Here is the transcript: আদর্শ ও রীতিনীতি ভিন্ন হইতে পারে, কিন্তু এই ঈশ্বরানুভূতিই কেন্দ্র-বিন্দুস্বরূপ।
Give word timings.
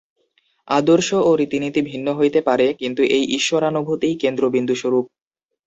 আদর্শ 0.67 1.09
ও 1.19 1.35
রীতিনীতি 1.35 1.81
ভিন্ন 1.81 2.07
হইতে 2.13 2.39
পারে, 2.41 2.67
কিন্তু 2.73 3.01
এই 3.15 3.23
ঈশ্বরানুভূতিই 3.37 4.15
কেন্দ্র-বিন্দুস্বরূপ। 4.15 5.05